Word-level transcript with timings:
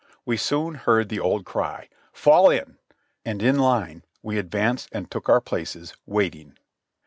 We 0.25 0.35
soon 0.35 0.73
heard 0.73 1.09
the 1.09 1.19
old 1.19 1.45
cry, 1.45 1.87
"Fall 2.11 2.49
in," 2.49 2.79
and 3.23 3.39
in 3.43 3.59
line 3.59 4.03
we 4.23 4.39
advanced 4.39 4.89
and 4.91 5.11
took 5.11 5.29
our 5.29 5.41
places, 5.41 5.93
waiting. 6.07 6.57